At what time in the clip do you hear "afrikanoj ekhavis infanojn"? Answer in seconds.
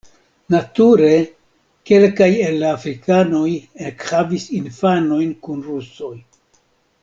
2.77-5.37